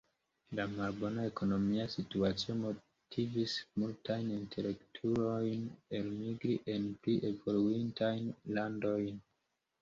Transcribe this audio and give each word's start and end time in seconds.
La 0.59 0.63
malbona 0.75 1.25
ekonomia 1.31 1.83
situacio 1.95 2.55
motivis 2.61 3.53
multajn 3.83 4.31
intelektulojn 4.37 5.69
elmigri 5.99 6.57
en 6.77 6.89
pli 7.05 7.17
evoluintajn 7.31 8.35
landojn. 8.59 9.23